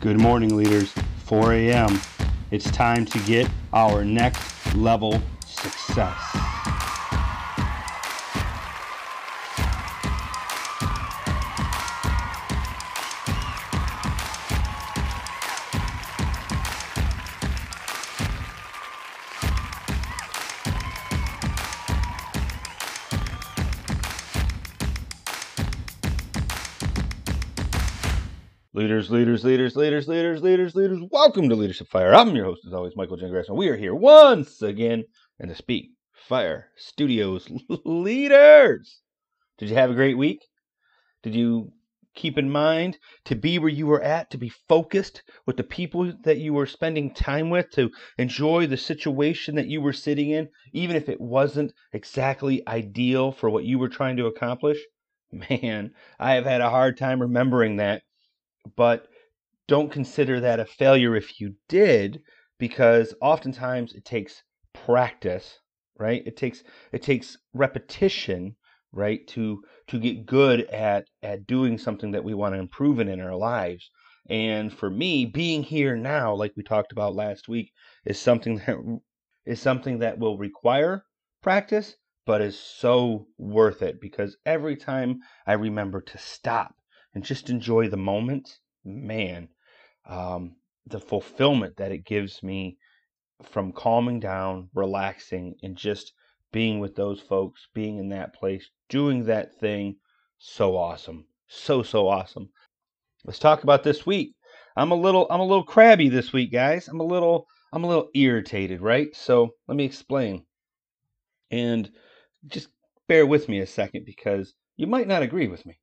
[0.00, 0.94] Good morning, leaders.
[1.24, 2.00] 4 a.m.
[2.52, 6.37] It's time to get our next level success.
[28.88, 30.98] Leaders, leaders, leaders, leaders, leaders, leaders, leaders.
[31.10, 32.14] Welcome to Leadership Fire.
[32.14, 35.04] I'm your host, as always, Michael Jengrass, and we are here once again
[35.38, 37.46] in the Speak Fire Studios.
[37.84, 39.02] Leaders,
[39.58, 40.40] did you have a great week?
[41.22, 41.70] Did you
[42.14, 42.96] keep in mind
[43.26, 46.64] to be where you were at, to be focused with the people that you were
[46.64, 51.20] spending time with, to enjoy the situation that you were sitting in, even if it
[51.20, 54.78] wasn't exactly ideal for what you were trying to accomplish?
[55.30, 58.00] Man, I have had a hard time remembering that
[58.76, 59.08] but
[59.66, 62.22] don't consider that a failure if you did
[62.58, 65.58] because oftentimes it takes practice
[65.98, 66.22] right?
[66.26, 68.56] It takes it takes repetition
[68.92, 73.08] right to to get good at at doing something that we want to improve in
[73.08, 73.90] in our lives.
[74.30, 77.72] And for me being here now like we talked about last week
[78.06, 78.76] is something that
[79.44, 81.04] is something that will require
[81.42, 81.96] practice
[82.26, 86.74] but is so worth it because every time i remember to stop
[87.18, 89.48] and just enjoy the moment, man,
[90.06, 90.54] um,
[90.86, 92.78] the fulfillment that it gives me
[93.42, 96.12] from calming down, relaxing, and just
[96.52, 99.96] being with those folks, being in that place, doing that thing,
[100.38, 102.50] so awesome, so so awesome.
[103.24, 104.36] Let's talk about this week.
[104.76, 106.86] I'm a little I'm a little crabby this week, guys.
[106.86, 109.08] I'm a little I'm a little irritated, right?
[109.16, 110.44] So let me explain.
[111.50, 111.90] And
[112.46, 112.68] just
[113.08, 115.80] bear with me a second because you might not agree with me.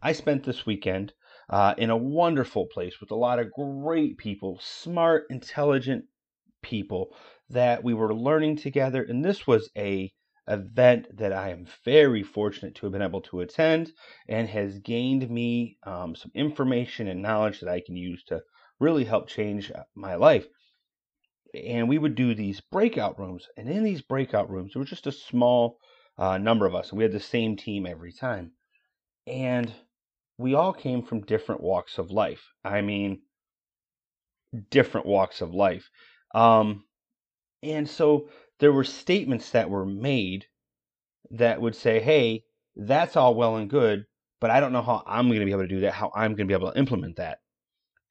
[0.00, 1.12] I spent this weekend
[1.50, 6.04] uh, in a wonderful place with a lot of great people, smart, intelligent
[6.62, 7.16] people
[7.50, 9.02] that we were learning together.
[9.02, 10.12] And this was a
[10.46, 13.92] event that I am very fortunate to have been able to attend
[14.28, 18.42] and has gained me um, some information and knowledge that I can use to
[18.78, 20.46] really help change uh, my life.
[21.54, 23.48] And we would do these breakout rooms.
[23.56, 25.78] And in these breakout rooms, there was just a small
[26.16, 26.90] uh, number of us.
[26.90, 28.52] And we had the same team every time.
[29.26, 29.72] And
[30.38, 32.42] we all came from different walks of life.
[32.64, 33.20] I mean,
[34.70, 35.90] different walks of life.
[36.34, 36.84] Um,
[37.62, 40.46] and so there were statements that were made
[41.30, 42.44] that would say, hey,
[42.76, 44.04] that's all well and good,
[44.40, 46.30] but I don't know how I'm going to be able to do that, how I'm
[46.30, 47.38] going to be able to implement that.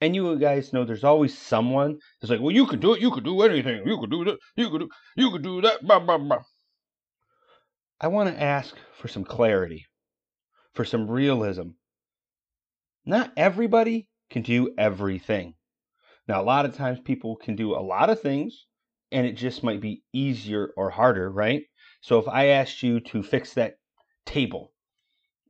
[0.00, 3.10] And you guys know there's always someone that's like, well, you can do it, you
[3.10, 5.80] can do anything, you can do that, you can do, you can do that.
[8.00, 9.86] I want to ask for some clarity,
[10.74, 11.68] for some realism,
[13.06, 15.54] not everybody can do everything.
[16.28, 18.66] Now, a lot of times people can do a lot of things
[19.12, 21.62] and it just might be easier or harder, right?
[22.00, 23.74] So if I asked you to fix that
[24.24, 24.72] table,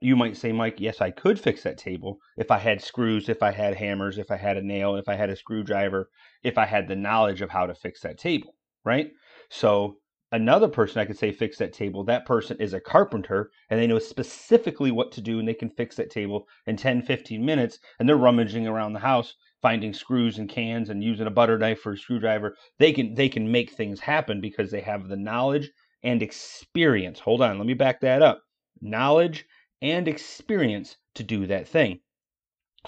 [0.00, 3.42] you might say, Mike, yes, I could fix that table if I had screws, if
[3.42, 6.10] I had hammers, if I had a nail, if I had a screwdriver,
[6.42, 9.10] if I had the knowledge of how to fix that table, right?
[9.48, 9.96] So
[10.32, 12.04] another person I could say fix that table.
[12.04, 15.70] That person is a carpenter and they know specifically what to do and they can
[15.70, 20.38] fix that table in 10, 15 minutes and they're rummaging around the house finding screws
[20.38, 22.56] and cans and using a butter knife for a screwdriver.
[22.78, 25.70] They can they can make things happen because they have the knowledge
[26.02, 27.18] and experience.
[27.20, 28.42] Hold on, let me back that up.
[28.80, 29.46] Knowledge
[29.82, 32.00] and experience to do that thing.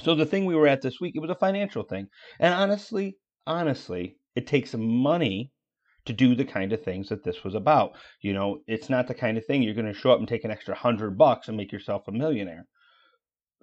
[0.02, 2.06] So the thing we were at this week, it was a financial thing.
[2.38, 3.16] And honestly,
[3.46, 5.50] honestly, it takes money
[6.08, 7.92] to do the kind of things that this was about.
[8.20, 10.44] You know, it's not the kind of thing you're going to show up and take
[10.44, 12.66] an extra hundred bucks and make yourself a millionaire.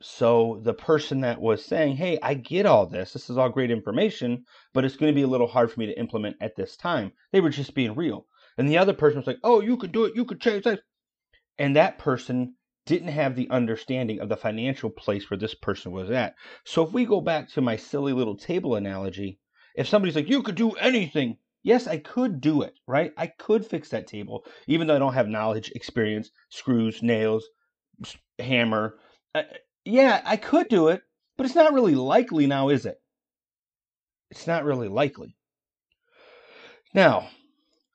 [0.01, 3.13] So the person that was saying, Hey, I get all this.
[3.13, 5.87] This is all great information, but it's going to be a little hard for me
[5.87, 7.13] to implement at this time.
[7.31, 8.27] They were just being real.
[8.57, 10.15] And the other person was like, Oh, you could do it.
[10.15, 10.81] You could change that.
[11.57, 12.55] And that person
[12.85, 16.35] didn't have the understanding of the financial place where this person was at.
[16.63, 19.39] So if we go back to my silly little table analogy,
[19.75, 23.11] if somebody's like, You could do anything, yes, I could do it, right?
[23.17, 27.45] I could fix that table, even though I don't have knowledge, experience, screws, nails,
[28.39, 28.97] hammer.
[29.33, 29.43] Uh,
[29.83, 31.01] yeah, I could do it,
[31.35, 33.01] but it's not really likely now, is it?
[34.29, 35.35] It's not really likely.
[36.93, 37.29] Now,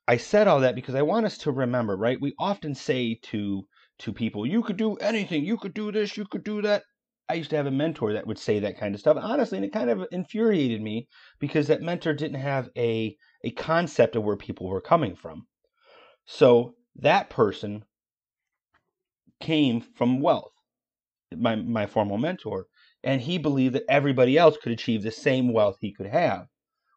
[0.07, 2.19] I said all that because I want us to remember, right?
[2.21, 3.67] We often say to
[3.99, 5.45] to people, "You could do anything.
[5.45, 6.17] You could do this.
[6.17, 6.83] You could do that."
[7.29, 9.17] I used to have a mentor that would say that kind of stuff.
[9.19, 11.07] Honestly, and it kind of infuriated me
[11.39, 15.47] because that mentor didn't have a a concept of where people were coming from.
[16.25, 17.85] So that person
[19.41, 20.53] came from wealth.
[21.35, 22.67] my my formal mentor,
[23.03, 26.47] and he believed that everybody else could achieve the same wealth he could have.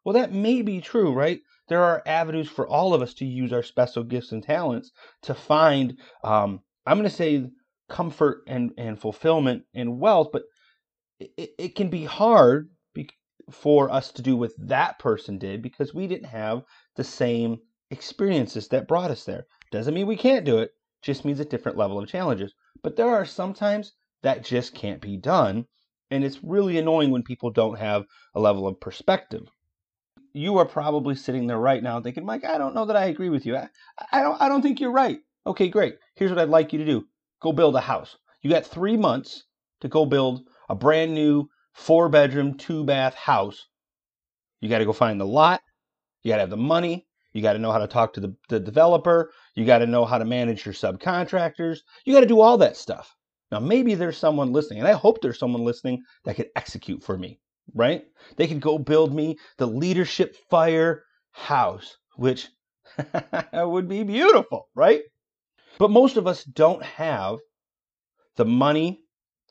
[0.05, 1.41] Well, that may be true, right?
[1.69, 4.93] There are avenues for all of us to use our special gifts and talents
[5.23, 7.47] to find, um, I'm going to say,
[7.89, 10.43] comfort and, and fulfillment and wealth, but
[11.19, 12.71] it, it can be hard
[13.51, 16.63] for us to do what that person did because we didn't have
[16.97, 17.59] the same
[17.91, 19.47] experiences that brought us there.
[19.71, 20.71] Doesn't mean we can't do it,
[21.03, 22.55] just means a different level of challenges.
[22.83, 23.93] But there are sometimes
[24.23, 25.67] that just can't be done.
[26.11, 28.05] And it's really annoying when people don't have
[28.35, 29.49] a level of perspective.
[30.33, 33.31] You are probably sitting there right now thinking, Mike, I don't know that I agree
[33.31, 33.57] with you.
[33.57, 33.69] I,
[34.13, 35.19] I don't I don't think you're right.
[35.47, 35.97] Okay, great.
[36.15, 37.07] Here's what I'd like you to do.
[37.45, 38.17] Go build a house.
[38.41, 39.45] You got three months
[39.83, 43.67] to go build a brand new four bedroom, two bath house.
[44.63, 45.61] You got to go find the lot.
[46.23, 47.07] You got to have the money.
[47.35, 49.31] You got to know how to talk to the, the developer.
[49.55, 51.81] You got to know how to manage your subcontractors.
[52.07, 53.15] You got to do all that stuff.
[53.53, 57.19] Now, maybe there's someone listening, and I hope there's someone listening that could execute for
[57.19, 57.41] me,
[57.75, 58.05] right?
[58.37, 62.49] They could go build me the leadership fire house, which
[63.53, 65.03] would be beautiful, right?
[65.79, 67.39] But most of us don't have
[68.37, 69.03] the money,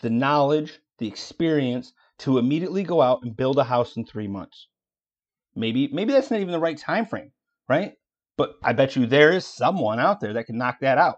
[0.01, 4.67] the knowledge, the experience to immediately go out and build a house in three months.
[5.55, 7.31] Maybe maybe that's not even the right time frame,
[7.67, 7.93] right?
[8.37, 11.17] But I bet you there is someone out there that can knock that out.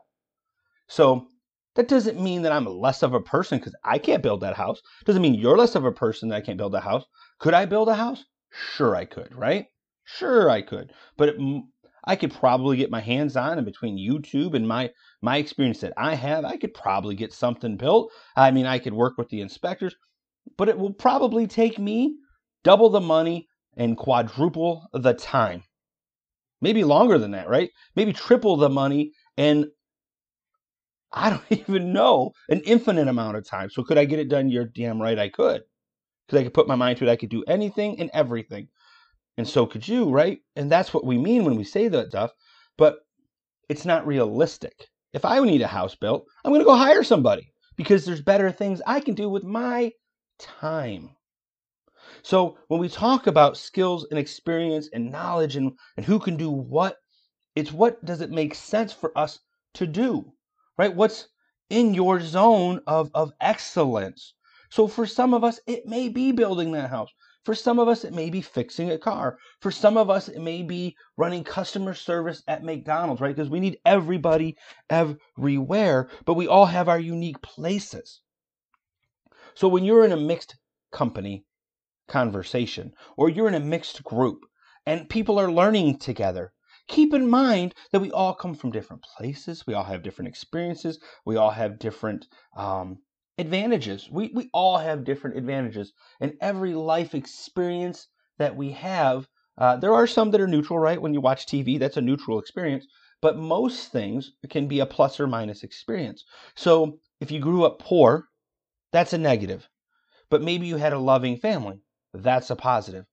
[0.87, 1.27] So
[1.75, 4.81] that doesn't mean that I'm less of a person because I can't build that house.
[5.05, 7.05] Doesn't mean you're less of a person that I can't build a house.
[7.39, 8.23] Could I build a house?
[8.49, 9.67] Sure, I could, right?
[10.03, 10.93] Sure, I could.
[11.17, 11.63] But it,
[12.05, 14.91] I could probably get my hands on, and between YouTube and my
[15.21, 18.11] my experience that I have, I could probably get something built.
[18.35, 19.95] I mean, I could work with the inspectors
[20.57, 22.15] but it will probably take me
[22.63, 23.47] double the money
[23.77, 25.63] and quadruple the time.
[26.61, 27.69] Maybe longer than that, right?
[27.95, 29.67] Maybe triple the money and
[31.11, 33.69] I don't even know an infinite amount of time.
[33.69, 34.49] So could I get it done?
[34.49, 35.63] You're damn right I could.
[36.25, 37.11] Because I could put my mind to it.
[37.11, 38.67] I could do anything and everything.
[39.37, 40.39] And so could you, right?
[40.55, 42.31] And that's what we mean when we say that stuff.
[42.77, 42.99] But
[43.69, 44.87] it's not realistic.
[45.13, 48.51] If I need a house built, I'm going to go hire somebody because there's better
[48.51, 49.91] things I can do with my
[50.39, 51.15] time.
[52.21, 56.49] So when we talk about skills and experience and knowledge and, and who can do
[56.49, 56.97] what,
[57.55, 59.39] it's what does it make sense for us
[59.75, 60.33] to do,
[60.77, 60.93] right?
[60.93, 61.27] What's
[61.69, 64.33] in your zone of, of excellence.
[64.69, 67.09] So for some of us, it may be building that house.
[67.45, 69.37] For some of us, it may be fixing a car.
[69.61, 73.35] For some of us, it may be running customer service at McDonald's, right?
[73.35, 74.57] Because we need everybody
[74.89, 78.21] everywhere, but we all have our unique places.
[79.53, 80.55] So when you're in a mixed
[80.91, 81.45] company
[82.07, 84.39] conversation or you're in a mixed group
[84.87, 86.51] and people are learning together,
[86.87, 89.67] keep in mind that we all come from different places.
[89.67, 90.99] We all have different experiences.
[91.25, 92.27] We all have different
[92.57, 92.97] um,
[93.37, 94.09] advantages.
[94.09, 95.93] We, we all have different advantages.
[96.19, 99.27] And every life experience that we have,
[99.57, 101.01] uh, there are some that are neutral, right?
[101.01, 102.85] When you watch TV, that's a neutral experience.
[103.21, 106.23] But most things can be a plus or minus experience.
[106.55, 108.27] So if you grew up poor,
[108.91, 109.67] that's a negative.
[110.29, 111.81] But maybe you had a loving family.
[112.13, 113.05] That's a positive.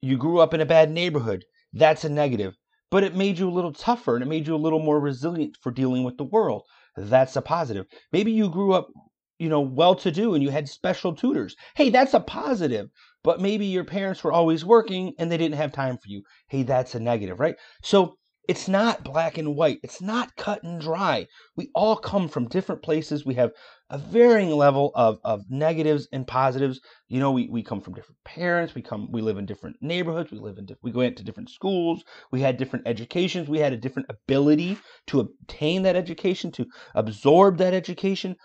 [0.00, 1.44] You grew up in a bad neighborhood.
[1.72, 2.56] That's a negative.
[2.90, 5.56] But it made you a little tougher and it made you a little more resilient
[5.60, 6.62] for dealing with the world.
[6.96, 7.86] That's a positive.
[8.12, 8.88] Maybe you grew up,
[9.38, 11.56] you know, well to do and you had special tutors.
[11.74, 12.90] Hey, that's a positive.
[13.22, 16.22] But maybe your parents were always working and they didn't have time for you.
[16.48, 17.56] Hey, that's a negative, right?
[17.82, 19.80] So it's not black and white.
[19.82, 21.26] It's not cut and dry.
[21.56, 23.24] We all come from different places.
[23.24, 23.52] We have
[23.88, 26.80] a varying level of, of negatives and positives.
[27.08, 28.74] You know, we, we come from different parents.
[28.74, 30.30] We come we live in different neighborhoods.
[30.30, 32.04] We live in we go into different schools.
[32.30, 33.48] We had different educations.
[33.48, 34.76] We had a different ability
[35.06, 38.36] to obtain that education, to absorb that education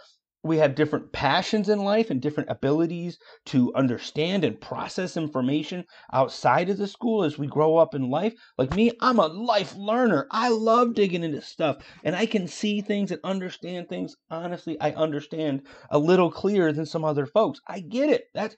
[0.42, 6.70] we have different passions in life and different abilities to understand and process information outside
[6.70, 8.34] of the school as we grow up in life.
[8.58, 10.28] Like me, I'm a life learner.
[10.32, 14.16] I love digging into stuff and I can see things and understand things.
[14.30, 17.60] Honestly, I understand a little clearer than some other folks.
[17.68, 18.26] I get it.
[18.34, 18.56] That's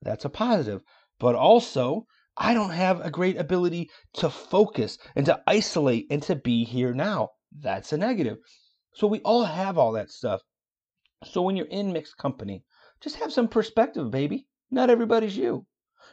[0.00, 0.80] that's a positive.
[1.18, 2.06] But also,
[2.38, 6.94] I don't have a great ability to focus and to isolate and to be here
[6.94, 7.30] now.
[7.52, 8.38] That's a negative.
[8.94, 10.40] So we all have all that stuff.
[11.24, 12.64] So when you're in mixed company,
[13.00, 14.46] just have some perspective, baby.
[14.70, 15.66] Not everybody's you.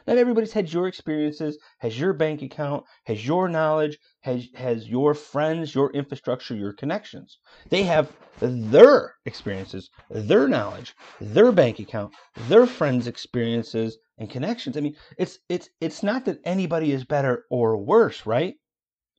[0.06, 5.14] Not everybody's had your experiences, has your bank account, has your knowledge, has has your
[5.14, 7.38] friends, your infrastructure, your connections.
[7.70, 12.14] They have their experiences, their knowledge, their bank account,
[12.48, 14.76] their friends' experiences and connections.
[14.76, 18.56] I mean, it's it's it's not that anybody is better or worse, right?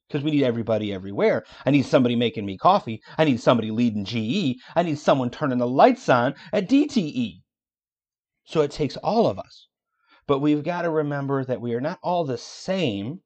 [0.07, 1.43] Because we need everybody everywhere.
[1.65, 3.01] I need somebody making me coffee.
[3.17, 4.61] I need somebody leading GE.
[4.75, 7.41] I need someone turning the lights on at DTE.
[8.45, 9.67] So it takes all of us.
[10.27, 13.21] But we've got to remember that we are not all the same.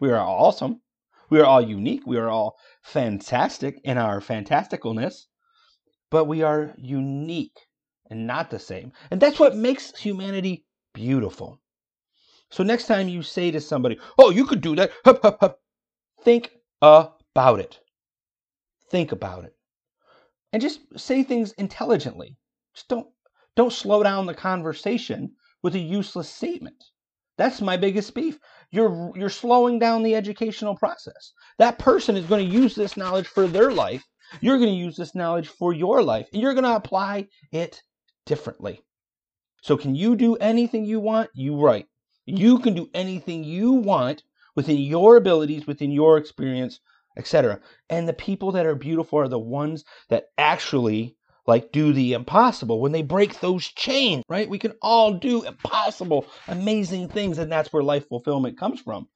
[0.00, 0.82] We are all awesome.
[1.30, 2.06] We are all unique.
[2.06, 5.26] We are all fantastic in our fantasticalness.
[6.10, 7.58] But we are unique
[8.10, 8.92] and not the same.
[9.10, 11.60] And that's what makes humanity beautiful.
[12.50, 15.60] So next time you say to somebody, "Oh, you could do that," hup, hup, hup,
[16.22, 16.50] think
[16.82, 17.78] about it.
[18.90, 19.54] Think about it,
[20.52, 22.36] and just say things intelligently.
[22.74, 23.08] Just don't
[23.56, 26.82] don't slow down the conversation with a useless statement.
[27.36, 28.38] That's my biggest beef.
[28.70, 31.32] You're you're slowing down the educational process.
[31.58, 34.04] That person is going to use this knowledge for their life.
[34.40, 37.82] You're going to use this knowledge for your life, and you're going to apply it
[38.26, 38.82] differently.
[39.62, 41.30] So, can you do anything you want?
[41.34, 41.86] You right.
[42.26, 44.22] You can do anything you want
[44.58, 46.80] within your abilities, within your experience,
[47.16, 47.60] etc.
[47.88, 52.80] And the people that are beautiful are the ones that actually like do the impossible
[52.80, 54.50] when they break those chains, right?
[54.50, 59.06] We can all do impossible, amazing things, and that's where life fulfillment comes from.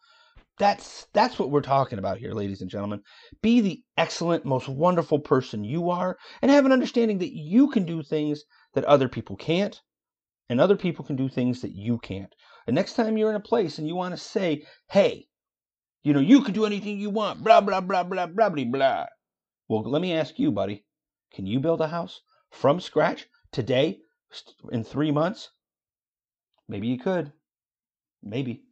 [0.60, 3.02] That's that's what we're talking about here, ladies and gentlemen.
[3.42, 7.84] Be the excellent, most wonderful person you are, and have an understanding that you can
[7.84, 8.44] do things
[8.74, 9.80] that other people can't,
[10.48, 12.32] and other people can do things that you can't.
[12.68, 15.26] And next time you're in a place and you want to say, hey,
[16.02, 19.06] you know, you can do anything you want, blah, blah, blah, blah, blah, blah, blah.
[19.68, 20.84] Well, let me ask you, buddy,
[21.32, 24.00] can you build a house from scratch today
[24.70, 25.50] in three months?
[26.68, 27.32] Maybe you could.
[28.22, 28.62] Maybe.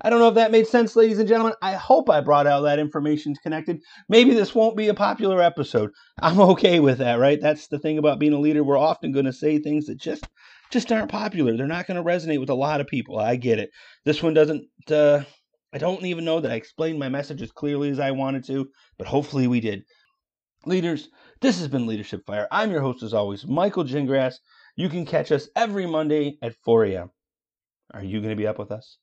[0.00, 1.54] I don't know if that made sense, ladies and gentlemen.
[1.62, 3.80] I hope I brought out that information connected.
[4.08, 5.90] Maybe this won't be a popular episode.
[6.20, 7.40] I'm okay with that, right?
[7.40, 8.64] That's the thing about being a leader.
[8.64, 10.26] We're often going to say things that just
[10.70, 11.56] just aren't popular.
[11.56, 13.18] They're not going to resonate with a lot of people.
[13.18, 13.70] I get it.
[14.04, 14.64] This one doesn't.
[14.90, 15.22] Uh,
[15.74, 18.70] I don't even know that I explained my message as clearly as I wanted to,
[18.96, 19.82] but hopefully we did.
[20.64, 21.08] Leaders,
[21.40, 22.46] this has been Leadership Fire.
[22.52, 24.36] I'm your host, as always, Michael Gingrass.
[24.76, 27.10] You can catch us every Monday at 4 a.m.
[27.92, 28.98] Are you going to be up with us?